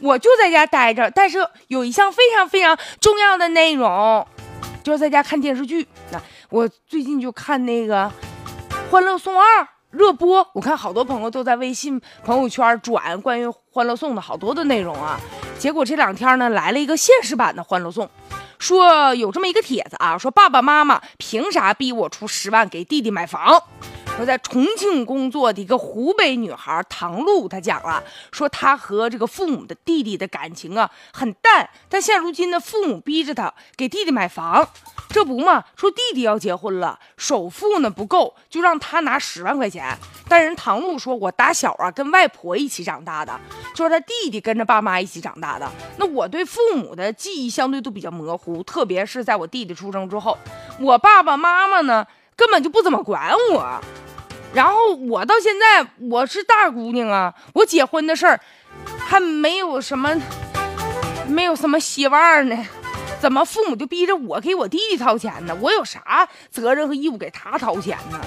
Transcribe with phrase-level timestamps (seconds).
[0.00, 4.26] 我就在家待着，但是有一项非常非常重要的内容，
[4.82, 5.86] 就是在家看电视剧。
[6.10, 8.04] 那我最近就看那个
[8.90, 15.18] 《欢乐颂二》热播，我看好多朋友都在微信朋友圈转关于《欢乐颂》的好多的内容啊。
[15.58, 18.06] 结果这两天呢，来了一个现实版的《欢乐颂》，
[18.58, 23.62] 说有这么一个帖子啊，说爸爸妈妈凭啥逼我出十万给弟弟买房？
[24.16, 28.02] 说在重庆工作的一个湖北女孩唐露，她讲了，
[28.32, 34.66] 说她和这个父母的弟弟的感情啊很淡，但现如今呢，父母逼着她给弟弟买房，
[35.10, 39.94] 这不嘛，说弟弟要结婚了，首付呢不够，就让他拿十万块钱。
[40.26, 43.38] 但人唐露说，我打小啊跟外婆一起长大的，
[43.74, 45.70] 就是他弟弟跟着爸妈一起长大的。
[45.98, 50.38] 那我对父母的记忆相对都比较模糊，特别是在我弟弟出生之后，
[50.80, 53.80] 我爸爸妈妈呢根本就不怎么管我。
[54.56, 58.40] 然后我到现在我是大姑娘啊，我结婚的事儿
[58.98, 60.18] 还没有什么，
[61.28, 62.56] 没有什么希望呢，
[63.20, 65.54] 怎么父母就逼着我给我弟弟掏钱呢？
[65.60, 68.18] 我有啥责任和义务给他掏钱呢？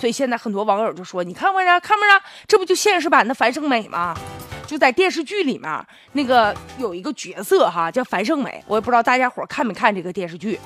[0.00, 4.16] 所以现在很多网友就说：“你看不着，看不着，这不就现实版的樊胜美吗？”
[4.66, 10.58] 就在电视剧里面，那个有一个角色哈，叫樊胜美，我也不知道大家伙看没看这个电视剧。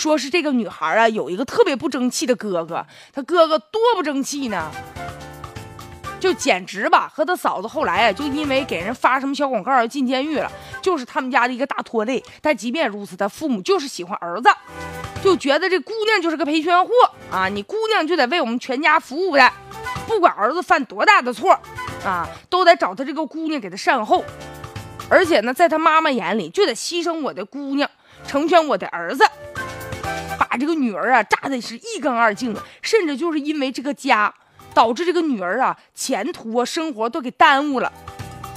[0.00, 4.70] 说是这个女孩啊，有一个特别不争气的哥哥，他哥哥多不争气呢，
[6.18, 12.24] 就简直吧，和他嫂子后来啊，就因为给人发什么小广告要进监狱了，就是他们家的一个大拖累。
[12.40, 14.48] 但即便如此，他父母就是喜欢儿子，
[15.22, 16.90] 就觉得这姑娘就是个赔钱货
[17.30, 19.52] 啊，你姑娘就得为我们全家服务的，
[20.06, 21.52] 不管儿子犯多大的错
[22.06, 24.24] 啊，都得找他这个姑娘给他善后，
[25.10, 27.90] 而且呢，在他妈妈眼里就得牺牲我的姑娘，
[28.26, 29.22] 成全我的儿子。
[30.50, 34.34] 把这个女儿啊炸的是一干二净，甚至就是因为这个家，
[34.74, 37.92] 导致这个女儿啊前途啊生活都给耽误了。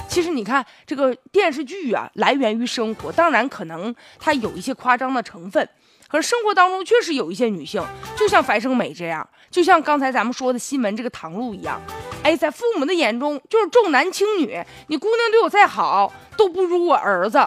[0.08, 5.68] 其实你看这个电视剧啊，来源于生活，当然可能它有一些夸张的成分，
[6.08, 7.80] 可是生活当中确实有一些女性，
[8.16, 11.80] 就像樊胜美这样，就像刚才咱们说的新闻这个唐露一样，
[12.24, 17.38] 哎，在父母的眼中就是重男轻女，你姑娘对我再好都不如我儿子。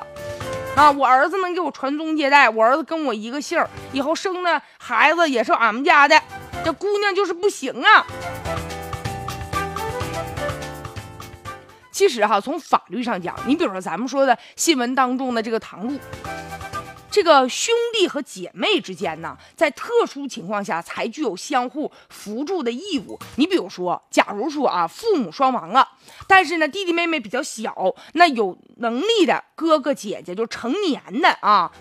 [0.77, 3.59] 啊，我儿子能给我传宗接代，我儿子跟我一个姓，
[3.91, 6.21] 以后生的孩子也是俺们家的，
[6.63, 8.05] 这姑娘就是不行啊。
[11.91, 15.97] 其实哈，从法律上讲，你比如说咱们说的新闻当中的这个唐璐。
[17.17, 23.19] 这个兄弟和姐妹之间呢，在特殊情况下才具有相互扶助的义务。
[23.37, 25.89] 你比如说，假如说啊，父母双亡了，
[26.27, 27.73] 但是呢，弟弟妹妹比较小，
[28.13, 31.71] 那有能力的哥哥姐姐就成年的啊，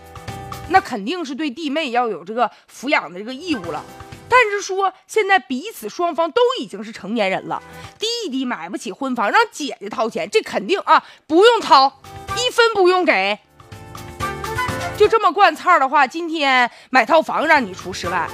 [0.71, 3.85] 那肯定是对弟妹要有这个抚养的这个义务了。
[4.31, 7.63] 但是说现在彼此双方都已经是成年人了，
[7.99, 12.01] 弟弟买不起婚房，让姐姐掏钱，这肯定啊，不用掏，
[12.39, 13.41] 一分不用给。
[14.97, 18.29] 就这么惯操的话，今天买套房让你出十万，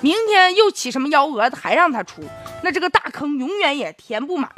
[0.00, 2.22] 明天又起什么幺蛾子还让他出，
[2.62, 4.50] 那这个大坑永远也填不满。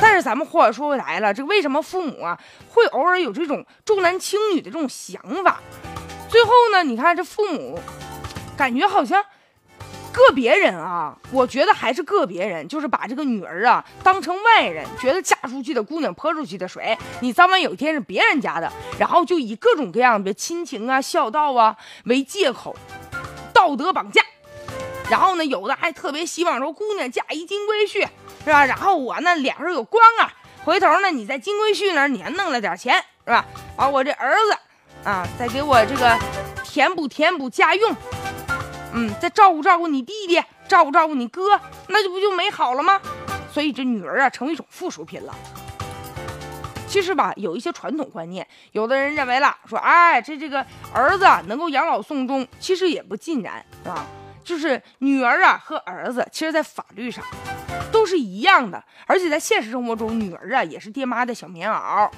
[0.00, 5.60] 但是咱们话说回来了，这为什么父母啊会偶尔有这种重男轻女的这种想法？
[6.28, 7.78] 最后呢，你看这父母
[8.56, 9.24] 感觉好像。
[10.28, 22.76] 个别人啊，我觉得还是个别人，就是把这个女儿啊当成外人，觉得嫁出去的姑娘泼出去的水，你早晚有一天是别人家的，然后就以各种各样的亲情啊、孝道啊为借口，
[23.52, 24.22] 道德绑架。
[25.08, 28.06] 然后呢，有的还特别希望说姑娘嫁一金龟婿，
[28.44, 28.64] 是吧？
[28.64, 30.32] 然后我呢脸上有光啊，
[30.64, 32.94] 回头呢你在金龟婿那儿你还弄了点钱，
[33.24, 33.44] 是吧？
[33.76, 34.56] 啊，我这儿子
[35.08, 36.16] 啊，再给我这个
[36.62, 37.96] 填补填补家用。
[38.92, 43.00] 嗯，再照顾照顾你弟弟，照顾照顾你哥，那就不就美好了吗？
[43.52, 45.34] 所以这女儿啊，成为一种附属品了。
[46.86, 54.04] 其实吧，有一些传统观念，有的人认为了，说，哎，这这个儿子能够养老送终，其实也不尽然，是吧？
[54.42, 57.24] 就是女儿啊和儿子，其实在法律上
[57.92, 62.10] 都是一样的，而且在现实生活中，女儿啊也是爹妈的小棉袄。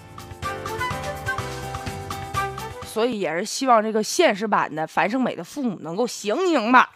[2.92, 6.90] 所以也是希望这个现实版的樊胜美的父母能够醒醒吧。